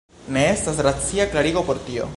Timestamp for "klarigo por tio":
1.35-2.09